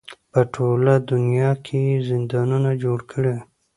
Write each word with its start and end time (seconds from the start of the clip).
په 0.31 0.41
ټوله 0.53 0.93
دنیا 1.11 1.51
کې 1.65 1.77
یې 1.89 1.97
زندانونه 2.09 2.71
جوړ 2.83 2.99
کړي. 3.11 3.35